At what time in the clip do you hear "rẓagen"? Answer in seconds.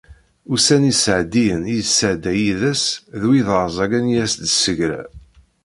3.67-4.05